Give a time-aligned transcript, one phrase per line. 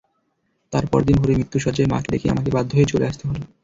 [0.73, 3.43] তার পরদিন ভোরে মৃত্যুশয্যায় মাকে রেখেই আমাকে বাধ্য হয়ে চলে আসতে হলো।